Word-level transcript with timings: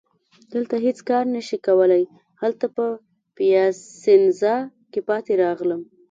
دلته 0.53 0.75
هیڅ 0.85 0.97
کار 1.09 1.25
نه 1.35 1.41
شي 1.47 1.57
کولای، 1.65 2.03
هلته 2.41 2.65
په 2.75 2.85
پیاسینزا 3.37 4.55
کي 4.91 4.99
پاتې 5.09 5.33
راغلم. 5.43 5.81